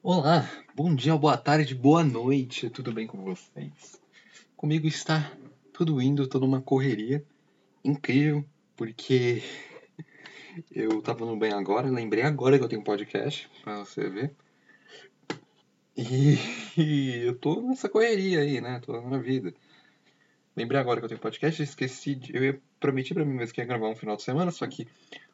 [0.00, 4.00] Olá, bom dia, boa tarde, boa noite, tudo bem com vocês?
[4.56, 5.32] Comigo está
[5.72, 7.24] tudo indo, toda uma correria
[7.84, 8.44] incrível,
[8.76, 9.42] porque
[10.70, 14.32] eu tava no bem agora, lembrei agora que eu tenho podcast, pra você ver.
[15.96, 16.38] E,
[16.78, 18.78] e eu tô nessa correria aí, né?
[18.78, 19.52] Tô na vida.
[20.54, 23.66] Lembrei agora que eu tenho podcast, esqueci, de, eu prometi pra mim mesmo que ia
[23.66, 24.86] gravar um final de semana, só que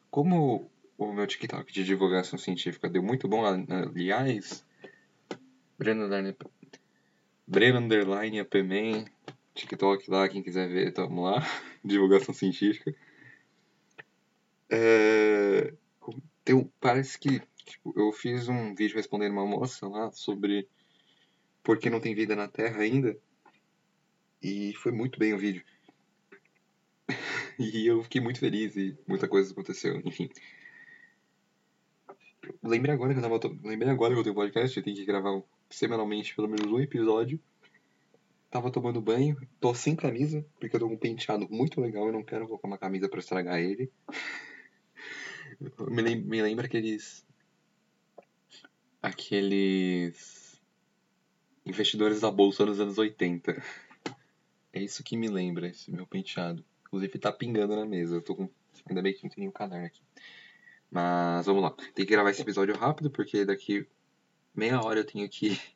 [0.09, 4.65] como o meu TikTok de divulgação científica deu muito bom, aliás.
[5.77, 6.07] Breno
[7.47, 9.05] Breno Underline APMan,
[9.53, 11.41] TikTok lá, quem quiser ver, tamo lá.
[11.83, 12.95] divulgação científica.
[14.69, 15.73] É,
[16.79, 20.67] parece que tipo, eu fiz um vídeo respondendo uma moça lá sobre
[21.63, 23.17] por que não tem vida na Terra ainda.
[24.41, 25.63] E foi muito bem o vídeo.
[27.59, 30.29] e eu fiquei muito feliz e muita coisa aconteceu, enfim.
[32.65, 33.39] Lembrei agora que eu tava.
[33.63, 37.39] Lembrei agora que eu tenho podcast, eu tenho que gravar semanalmente pelo menos um episódio.
[38.49, 42.11] Tava tomando banho, tô sem camisa, porque eu tô com um penteado muito legal e
[42.11, 43.91] não quero colocar uma camisa para estragar ele.
[45.91, 47.23] me, lem me lembra aqueles.
[48.99, 50.59] Aqueles.
[51.65, 53.61] Investidores da bolsa nos anos 80.
[54.73, 56.65] É isso que me lembra, esse meu penteado.
[56.87, 58.15] Inclusive tá pingando na mesa.
[58.15, 58.49] Eu tô com.
[58.89, 60.01] Ainda bem que não tem nenhum caderno aqui.
[60.91, 61.71] Mas vamos lá.
[61.93, 63.87] Tem que gravar esse episódio rápido, porque daqui
[64.53, 65.59] meia hora eu tenho que.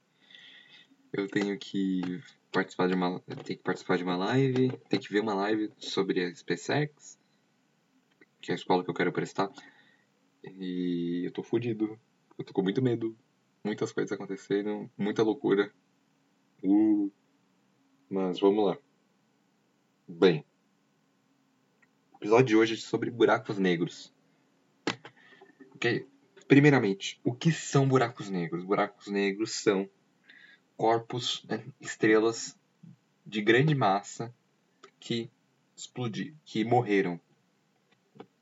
[1.12, 3.20] Eu tenho que participar de uma.
[3.22, 4.72] Tenho que participar de uma live.
[4.88, 7.18] Tem que ver uma live sobre a SpaceX.
[8.40, 9.50] Que é a escola que eu quero prestar.
[10.44, 12.00] E eu tô fudido.
[12.38, 13.18] Eu tô com muito medo.
[13.64, 14.88] Muitas coisas aconteceram.
[14.96, 15.74] Muita loucura.
[16.64, 17.12] Uh.
[18.08, 18.78] Mas vamos lá.
[20.08, 20.46] Bem.
[22.14, 24.14] O episódio de hoje é sobre buracos negros.
[25.80, 26.06] Ok?
[26.46, 28.66] Primeiramente, o que são buracos negros?
[28.66, 29.90] Buracos negros são
[30.76, 32.54] corpos, né, estrelas
[33.26, 34.36] de grande massa
[35.00, 35.32] que
[35.78, 37.18] explodiram, que morreram.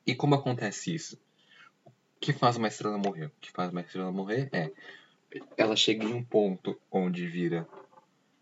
[0.03, 1.15] E como acontece isso?
[1.85, 3.27] O que faz uma estrela morrer?
[3.27, 4.71] O que faz uma estrela morrer é
[5.55, 7.69] ela chega em um ponto onde vira,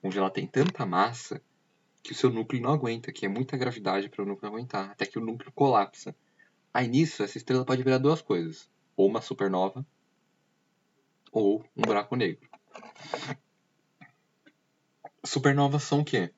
[0.02, 1.42] onde ela tem tanta massa
[2.02, 5.06] que o seu núcleo não aguenta, que é muita gravidade para o núcleo aguentar, até
[5.06, 6.16] que o núcleo colapsa.
[6.74, 9.86] Aí nisso, essa estrela pode virar duas coisas ou uma supernova
[11.32, 12.50] ou um buraco negro.
[15.24, 16.34] Supernovas são o quê?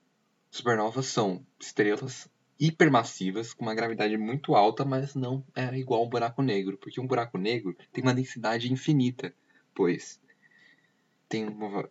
[0.50, 2.29] Supernovas são estrelas
[2.59, 7.06] hipermassivas com uma gravidade muito alta, mas não é igual um buraco negro, porque um
[7.06, 9.31] buraco negro tem uma densidade infinita,
[9.75, 10.19] pois
[11.29, 11.88] tem uma,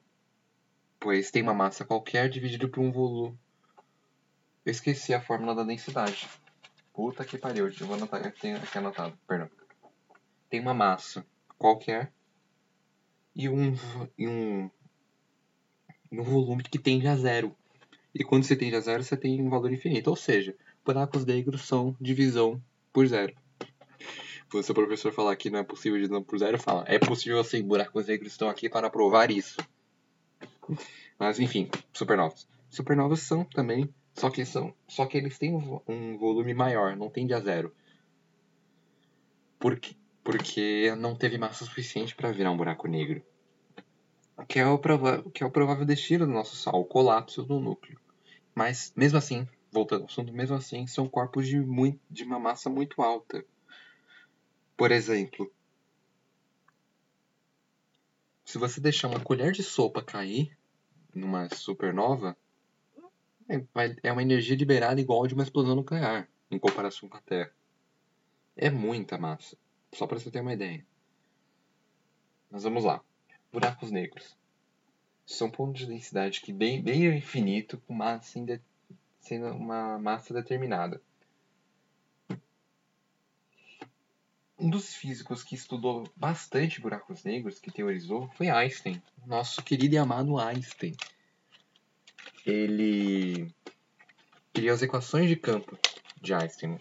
[0.98, 3.38] pois tem uma massa qualquer dividido por um volume.
[4.64, 6.28] Eu esqueci a fórmula da densidade.
[6.92, 9.48] Puta que pariu, eu vou anotar, eu tenho aqui anotado, perdão
[10.48, 11.24] tem uma massa
[11.58, 12.12] qualquer
[13.34, 13.74] e um,
[14.16, 14.70] e um,
[16.10, 17.54] um volume que tende a zero.
[18.14, 20.08] E quando você tende a zero, você tem um valor infinito.
[20.08, 22.62] Ou seja, buracos negros são divisão
[22.92, 23.34] por zero.
[24.50, 27.62] Quando seu professor falar que não é possível divisão por zero, fala, é possível sim,
[27.62, 29.56] buracos negros estão aqui para provar isso.
[31.18, 32.46] Mas enfim, supernovas.
[32.70, 35.54] Supernovas são também, só que são, só que eles têm
[35.86, 37.74] um volume maior, não tende a zero.
[39.58, 43.24] Porque porque não teve massa suficiente para virar um buraco negro.
[44.48, 44.78] Que é, o
[45.30, 47.98] que é o provável destino do nosso Sol, o colapso do núcleo.
[48.52, 52.68] Mas, mesmo assim, voltando ao assunto, mesmo assim, são corpos de, muito, de uma massa
[52.68, 53.44] muito alta.
[54.76, 55.50] Por exemplo,
[58.44, 60.58] se você deixar uma colher de sopa cair
[61.14, 62.36] numa supernova,
[63.48, 63.62] é,
[64.02, 67.52] é uma energia liberada igual a de uma explosão nuclear, em comparação com a Terra.
[68.56, 69.56] É muita massa.
[69.96, 70.84] Só para você ter uma ideia.
[72.50, 73.00] Mas vamos lá.
[73.50, 74.36] Buracos negros.
[75.24, 78.60] São pontos de densidade que bem, bem ao infinito com massa inde...
[79.18, 81.00] sendo uma massa determinada.
[84.58, 89.02] Um dos físicos que estudou bastante buracos negros, que teorizou, foi Einstein.
[89.26, 90.94] Nosso querido e amado Einstein.
[92.44, 93.50] Ele
[94.52, 95.78] criou as equações de campo
[96.20, 96.78] de Einstein,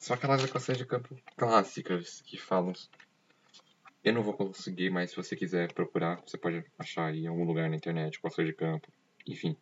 [0.00, 2.72] são aquelas equações de campo clássicas que falam.
[4.02, 7.44] Eu não vou conseguir, mas se você quiser procurar, você pode achar aí em algum
[7.44, 8.90] lugar na internet, equações de campo,
[9.26, 9.54] enfim.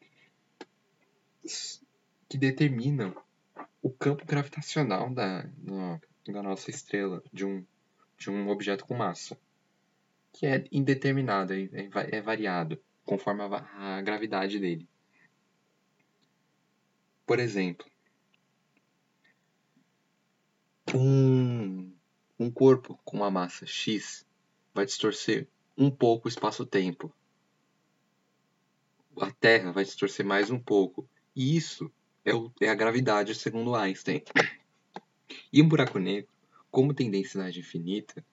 [2.29, 3.21] Que determinam
[3.83, 5.43] o campo gravitacional da,
[6.29, 7.67] da nossa estrela, de um,
[8.17, 9.37] de um objeto com massa.
[10.33, 11.69] Que é indeterminado, é,
[12.13, 14.89] é variado, conforme a, a gravidade dele.
[17.27, 17.85] Por exemplo,
[20.97, 21.93] um,
[22.39, 24.27] um corpo com uma massa X
[24.73, 25.47] vai distorcer
[25.77, 27.13] um pouco o espaço-tempo.
[29.21, 31.09] A Terra vai distorcer mais um pouco.
[31.35, 31.91] E isso
[32.25, 34.23] é, o, é a gravidade, segundo Einstein.
[35.53, 36.31] E um buraco negro,
[36.71, 38.25] como tem densidade infinita,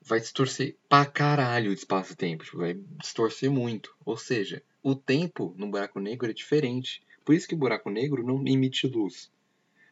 [0.00, 2.44] vai distorcer pra caralho o espaço-tempo.
[2.44, 3.94] Tipo, vai distorcer muito.
[4.04, 7.02] Ou seja, o tempo no buraco negro é diferente.
[7.24, 9.30] Por isso que o buraco negro não emite luz.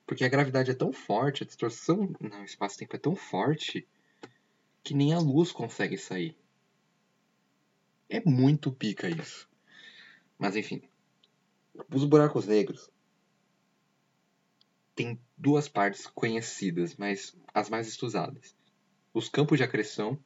[0.06, 3.86] Porque a gravidade é tão forte, a distorção no espaço-tempo é tão forte,
[4.82, 6.36] que nem a luz consegue sair.
[8.08, 9.48] É muito pica isso.
[10.38, 10.82] Mas enfim.
[11.92, 12.90] Os buracos negros
[14.94, 18.54] têm duas partes conhecidas, mas as mais estudadas
[19.12, 20.18] os campos de acreção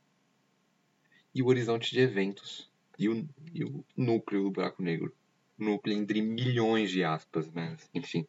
[1.34, 5.14] e o horizonte de eventos e o, e o núcleo do buraco negro.
[5.58, 8.26] Núcleo entre milhões de aspas, mas enfim.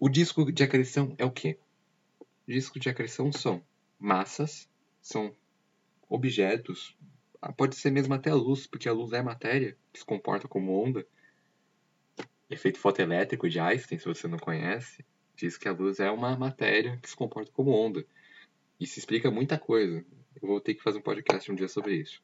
[0.00, 1.58] O disco de acreção é o quê?
[2.46, 3.60] O disco de acreção são
[3.98, 4.68] massas,
[5.02, 5.34] são
[6.08, 6.96] objetos,
[7.42, 10.46] ah, pode ser mesmo até a luz, porque a luz é matéria, que se comporta
[10.46, 11.04] como onda.
[12.48, 15.04] Efeito fotoelétrico de Einstein, se você não conhece,
[15.34, 18.06] diz que a luz é uma matéria que se comporta como onda.
[18.78, 20.04] Isso explica muita coisa.
[20.40, 22.22] Eu vou ter que fazer um podcast um dia sobre isso.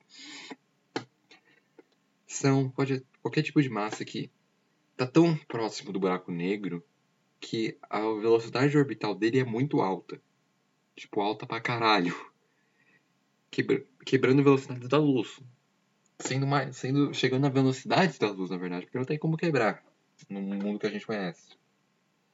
[2.24, 4.30] São pode, qualquer tipo de massa que
[4.92, 6.84] está tão próximo do buraco negro
[7.44, 10.18] que a velocidade orbital dele é muito alta.
[10.96, 12.14] Tipo, alta pra caralho.
[13.50, 15.40] Quebra, quebrando a velocidade da luz.
[16.18, 19.84] Sendo mais, sendo, chegando na velocidade da luz, na verdade, porque não tem como quebrar
[20.28, 21.54] no mundo que a gente conhece.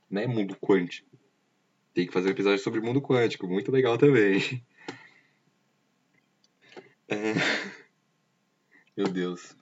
[0.08, 1.18] Não é mundo quântico.
[1.92, 4.40] Tem que fazer um episódio sobre mundo quântico, muito legal também.
[7.12, 7.34] É...
[8.96, 9.56] Meu Deus.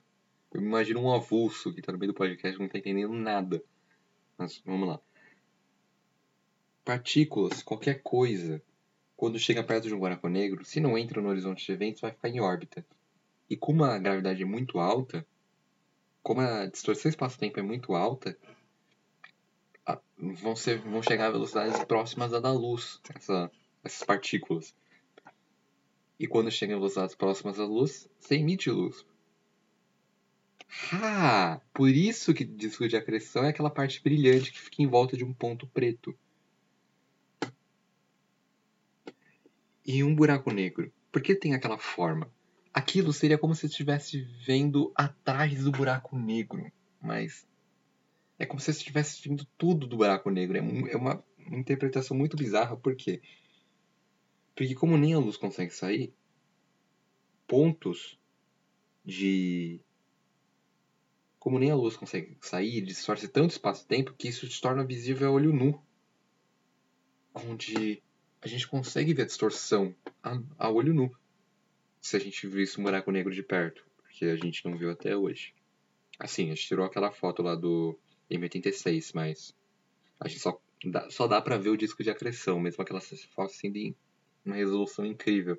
[0.53, 3.63] Eu me imagino um avulso que tá no meio do podcast não tá entendendo nada.
[4.37, 5.01] Mas vamos lá.
[6.89, 8.59] Partículas, qualquer coisa,
[9.15, 12.11] quando chega perto de um buraco negro, se não entra no horizonte de eventos, vai
[12.11, 12.83] ficar em órbita.
[13.47, 15.23] E como a gravidade é muito alta,
[16.23, 18.35] como a distorção espaço-tempo é muito alta,
[20.17, 23.51] vão, ser, vão chegar a velocidades próximas à da luz, essa,
[23.83, 24.73] essas partículas.
[26.19, 29.05] E quando chegam a velocidades próximas à luz, você emite luz.
[30.91, 35.15] Ah, por isso que disco de acreção é aquela parte brilhante que fica em volta
[35.15, 36.17] de um ponto preto.
[39.91, 42.31] E um buraco negro, por que tem aquela forma?
[42.71, 46.71] Aquilo seria como se estivesse vendo atrás do buraco negro,
[47.01, 47.47] mas
[48.37, 50.57] é como se estivesse vindo tudo do buraco negro.
[50.59, 53.19] É, é uma interpretação muito bizarra, por quê?
[54.55, 56.13] Porque como nem a luz consegue sair,
[57.47, 58.19] pontos
[59.03, 59.81] de...
[61.39, 65.31] Como nem a luz consegue sair, distorce tanto espaço-tempo que isso se torna visível a
[65.31, 65.81] olho nu.
[67.33, 68.03] Onde
[68.41, 69.93] a gente consegue ver a distorção
[70.23, 71.11] a, a olho nu.
[72.01, 73.85] Se a gente visse um buraco negro de perto.
[73.97, 75.53] Porque a gente não viu até hoje.
[76.17, 77.97] Assim, a gente tirou aquela foto lá do
[78.29, 79.55] M86, mas
[80.19, 83.55] a gente só dá, só dá pra ver o disco de acreção, mesmo aquelas fotos
[83.55, 83.95] assim de
[84.45, 85.57] uma resolução incrível.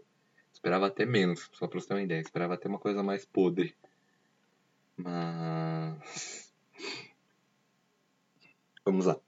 [0.53, 2.21] Esperava até menos, só pra você ter uma ideia.
[2.21, 3.75] Esperava até uma coisa mais podre.
[4.97, 6.53] Mas.
[8.85, 9.21] Vamos lá.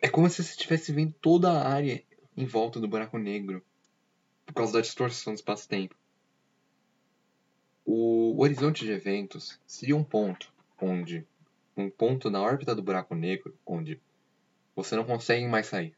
[0.00, 2.04] É como se você estivesse vendo toda a área
[2.36, 3.64] em volta do buraco negro.
[4.46, 5.94] Por causa da distorção do espaço-tempo.
[7.84, 11.26] O horizonte de eventos seria um ponto onde
[11.76, 14.00] um ponto na órbita do buraco negro onde
[14.74, 15.96] você não consegue mais sair.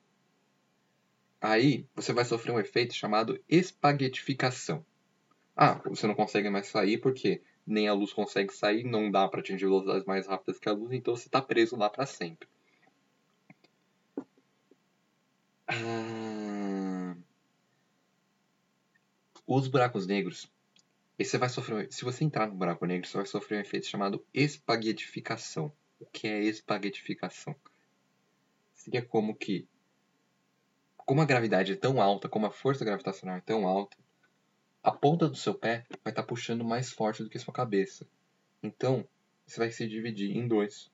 [1.40, 4.84] Aí você vai sofrer um efeito chamado espaguetificação.
[5.54, 9.40] Ah, você não consegue mais sair porque nem a luz consegue sair, não dá para
[9.40, 12.48] atingir velocidades mais rápidas que a luz, então você está preso lá para sempre.
[15.72, 17.16] Ah...
[19.46, 20.50] Os buracos negros
[21.20, 23.86] e você vai sofrer, se você entrar no buraco negro, você vai sofrer um efeito
[23.86, 25.70] chamado espaguetificação.
[26.00, 27.54] O que é espaguetificação?
[28.72, 29.68] Seria como que,
[30.96, 33.98] como a gravidade é tão alta, como a força gravitacional é tão alta,
[34.82, 37.52] a ponta do seu pé vai estar tá puxando mais forte do que a sua
[37.52, 38.08] cabeça.
[38.62, 39.06] Então,
[39.46, 40.90] você vai se dividir em dois.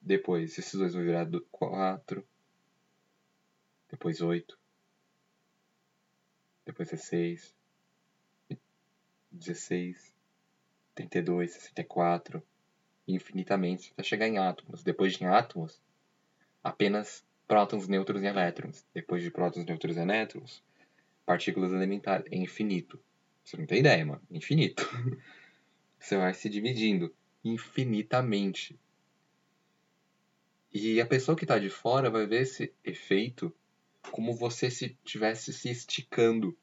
[0.00, 2.26] Depois, esses dois vão virar quatro.
[3.92, 4.58] Depois oito.
[6.66, 7.54] Depois é seis
[9.32, 10.14] 16,
[10.94, 12.42] 32, 64,
[13.08, 14.82] infinitamente, até chegar em átomos.
[14.82, 15.80] Depois de átomos,
[16.62, 18.86] apenas prótons, nêutrons e elétrons.
[18.92, 20.62] Depois de prótons, nêutrons e elétrons,
[21.24, 22.26] partículas elementares.
[22.30, 23.00] É infinito.
[23.42, 24.22] Você não tem ideia, mano.
[24.30, 24.88] Infinito.
[25.98, 28.78] Você vai se dividindo infinitamente.
[30.72, 33.54] E a pessoa que está de fora vai ver esse efeito
[34.10, 36.56] como você se tivesse se esticando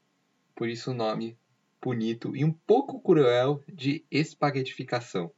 [0.55, 1.37] Por isso o nome
[1.81, 5.31] bonito e um pouco cruel de espaguetificação.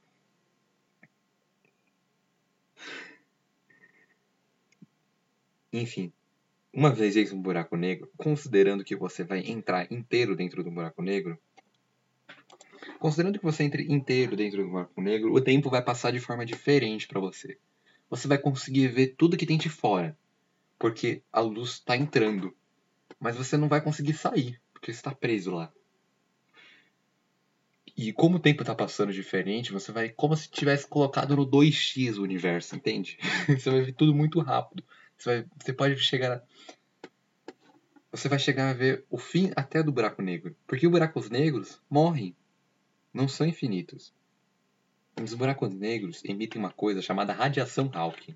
[5.72, 6.12] Enfim,
[6.74, 11.02] uma vez em um buraco negro, considerando que você vai entrar inteiro dentro do buraco
[11.02, 11.40] negro,
[13.00, 16.46] considerando que você entre inteiro dentro do buraco negro, o tempo vai passar de forma
[16.46, 17.58] diferente para você.
[18.10, 20.18] Você vai conseguir ver tudo que tem de fora,
[20.82, 22.58] porque a luz está entrando,
[23.20, 25.72] mas você não vai conseguir sair, porque está preso lá.
[27.96, 32.18] E como o tempo está passando diferente, você vai como se tivesse colocado no 2x
[32.18, 33.20] o universo, entende?
[33.48, 34.84] você vai ver tudo muito rápido.
[35.16, 36.42] Você, vai, você pode chegar a,
[38.12, 41.80] você vai chegar a ver o fim até do buraco negro, porque os buracos negros
[41.88, 42.36] morrem,
[43.14, 44.12] não são infinitos.
[45.22, 48.36] Os buracos negros emitem uma coisa chamada radiação Hawking,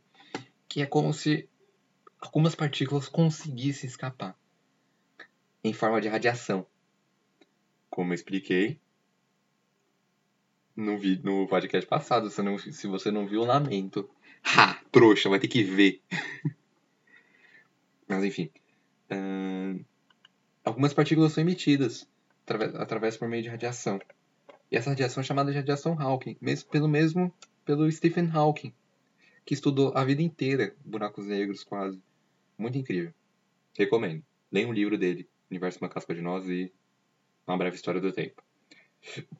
[0.67, 1.49] que é como se
[2.25, 4.38] algumas partículas conseguissem escapar
[5.63, 6.65] em forma de radiação.
[7.89, 8.79] Como eu expliquei
[10.75, 14.10] no, vi no podcast passado, se, não, se você não viu, lamento.
[14.44, 14.82] Ha!
[14.91, 16.01] Trouxa, vai ter que ver.
[18.08, 18.50] Mas enfim.
[19.10, 19.84] Uh,
[20.63, 22.08] algumas partículas são emitidas
[22.44, 24.00] através, através por meio de radiação.
[24.72, 28.74] E essa radiação é chamada de radiação Hawking, mesmo, pelo mesmo pelo Stephen Hawking,
[29.46, 32.00] que estudou a vida inteira buracos negros quase.
[32.57, 33.13] Muito incrível.
[33.77, 34.24] Recomendo.
[34.51, 36.71] Leia um livro dele, Universo uma Casca de Nós e
[37.47, 38.41] Uma Breve História do Tempo.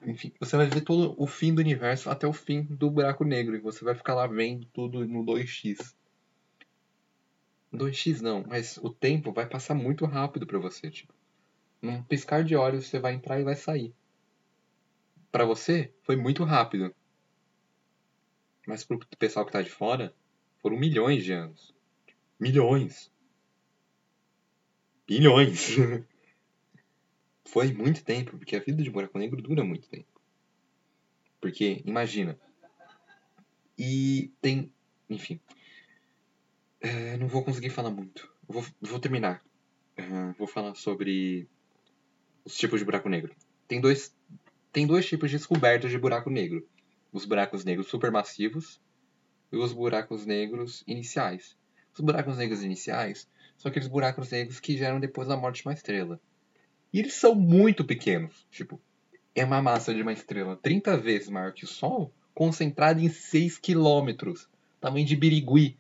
[0.06, 3.56] Enfim, você vai ver todo o fim do universo até o fim do buraco negro.
[3.56, 5.96] E você vai ficar lá vendo tudo no 2x.
[7.74, 10.90] 2x não, mas o tempo vai passar muito rápido para você.
[10.90, 11.14] Tipo,
[11.82, 13.94] num piscar de olhos você vai entrar e vai sair.
[15.32, 16.96] Para você, foi muito rápido.
[18.66, 20.14] Mas pro pessoal que tá de fora,
[20.62, 21.75] foram milhões de anos.
[22.40, 23.12] Milhões.
[25.08, 25.76] Bilhões.
[27.46, 30.08] Foi muito tempo, porque a vida de buraco negro dura muito tempo.
[31.40, 32.38] Porque, imagina.
[33.78, 34.72] E tem.
[35.10, 35.40] Enfim.
[36.82, 38.32] É, não vou conseguir falar muito.
[38.48, 39.44] Vou, vou terminar.
[39.98, 41.48] Uh, vou falar sobre
[42.44, 43.34] os tipos de buraco negro.
[43.68, 44.14] Tem dois,
[44.72, 46.68] tem dois tipos de descobertas de buraco negro:
[47.14, 48.82] os buracos negros supermassivos
[49.52, 51.58] e os buracos negros iniciais.
[51.96, 55.74] Os buracos negros iniciais são aqueles buracos negros que geram depois da morte de uma
[55.74, 56.20] estrela.
[56.92, 58.46] E eles são muito pequenos.
[58.52, 58.82] Tipo,
[59.34, 63.58] é uma massa de uma estrela 30 vezes maior que o Sol, concentrada em 6
[63.58, 64.50] quilômetros.
[64.82, 65.78] Tamanho de Birigui.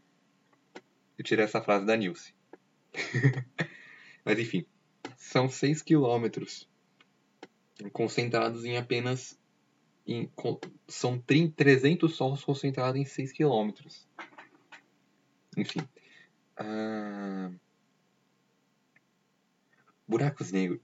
[1.18, 2.34] Eu tirei essa frase da Nilce.
[4.24, 4.66] Mas enfim,
[5.18, 6.68] são 6 quilômetros
[7.92, 9.38] concentrados em apenas.
[10.08, 10.32] Em,
[10.88, 14.08] são 300 sols concentrados em 6 quilômetros.
[15.58, 15.82] Enfim.
[16.58, 17.52] Ah,
[20.08, 20.82] buracos negros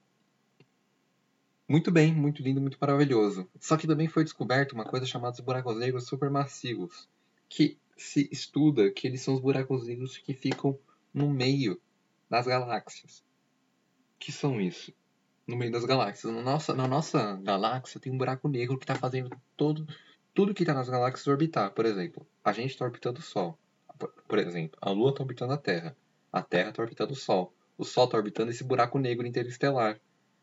[1.72, 3.50] muito bem, muito lindo, muito maravilhoso.
[3.58, 7.08] Só que também foi descoberto uma coisa chamada buracos negros supermassivos,
[7.48, 10.78] que se estuda que eles são os buracos negros que ficam
[11.13, 11.80] no meio
[12.30, 13.24] das galáxias.
[14.20, 14.94] Que são isso?
[15.48, 16.34] No meio das galáxias.
[16.34, 19.88] Na nossa, na nossa galáxia tem um buraco negro que está fazendo todo,
[20.34, 21.72] tudo que está nas galáxias orbitar.
[21.72, 23.58] Por exemplo, a gente está orbitando o Sol.
[24.08, 25.96] Por exemplo, a Lua está orbitando a Terra.
[26.31, 27.53] A Terra está orbitando o Sol.
[27.77, 30.00] O Sol está orbitando esse buraco negro interestelar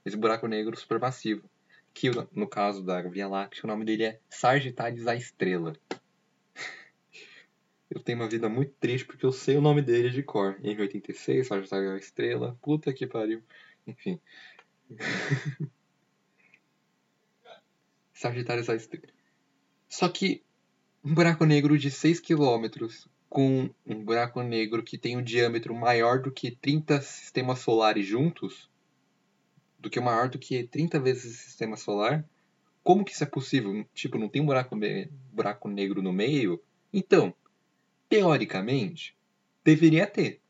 [0.08, 1.48] esse buraco negro supermassivo.
[1.94, 5.74] Que no caso da Via Láctea, o nome dele é Sagittarius a Estrela.
[7.90, 10.60] Eu tenho uma vida muito triste porque eu sei o nome dele de cor.
[10.60, 13.42] M86, Sagitário a Estrela, puta que pariu.
[13.86, 14.20] Enfim.
[18.12, 19.08] Sagitário a Estrela.
[19.88, 20.42] Só que
[21.02, 22.66] um buraco negro de 6 km
[23.28, 28.68] com um buraco negro que tem um diâmetro maior do que 30 sistemas solares juntos
[29.78, 32.25] do que maior do que 30 vezes o sistema solar.
[32.82, 33.85] Como que isso é possível?
[33.94, 34.76] Tipo, não tem um buraco,
[35.32, 36.61] buraco negro no meio?
[36.92, 37.32] Então,
[38.08, 39.16] teoricamente,
[39.62, 40.40] deveria ter.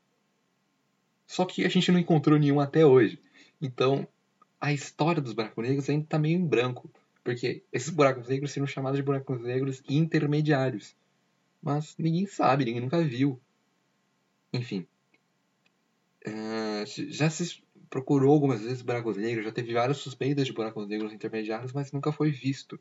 [1.26, 3.20] Só que a gente não encontrou nenhum até hoje.
[3.61, 4.06] Então,
[4.61, 6.90] a história dos buracos negros ainda está meio em branco.
[7.23, 10.97] Porque esses buracos negros seriam chamados de buracos negros intermediários.
[11.62, 13.40] Mas ninguém sabe, ninguém nunca viu.
[14.52, 14.86] Enfim.
[16.26, 21.12] Uh, já se procurou algumas vezes buracos negros, já teve várias suspeitas de buracos negros
[21.12, 22.78] intermediários, mas nunca foi visto.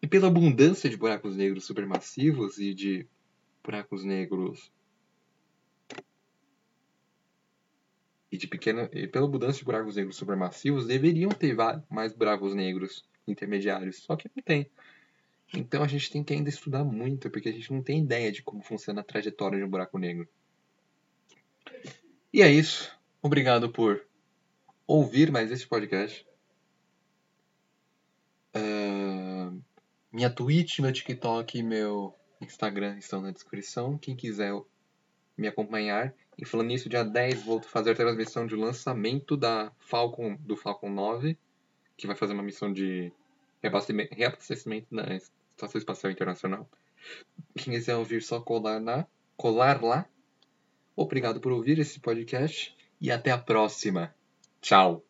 [0.00, 3.06] E pela abundância de buracos negros supermassivos e de
[3.62, 4.70] buracos negros
[8.32, 11.54] e de pequena e pela abundância de buracos negros supermassivos deveriam ter
[11.90, 14.70] mais buracos negros intermediários, só que não tem.
[15.54, 18.42] Então a gente tem que ainda estudar muito, porque a gente não tem ideia de
[18.42, 20.26] como funciona a trajetória de um buraco negro.
[22.32, 22.90] E é isso.
[23.20, 24.06] Obrigado por
[24.86, 26.26] ouvir mais este podcast.
[28.56, 29.62] Uh,
[30.10, 33.98] minha Twitch, meu TikTok e meu Instagram estão na descrição.
[33.98, 34.52] Quem quiser
[35.36, 36.14] me acompanhar.
[36.38, 40.90] E falando nisso, dia 10 vou fazer a transmissão de lançamento da Falcon, do Falcon
[40.90, 41.36] 9,
[41.96, 43.12] que vai fazer uma missão de
[43.60, 45.02] reabastecimento na
[45.62, 46.68] Estação Espacial Internacional.
[47.56, 50.06] Quem quiser ouvir, só colar, na, colar lá.
[50.96, 54.14] Obrigado por ouvir esse podcast e até a próxima.
[54.60, 55.04] Tchau!